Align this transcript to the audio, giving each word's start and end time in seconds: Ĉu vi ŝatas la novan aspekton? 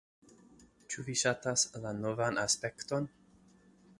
Ĉu 0.93 1.03
vi 1.09 1.15
ŝatas 1.23 1.67
la 1.85 1.93
novan 1.99 2.41
aspekton? 2.47 3.09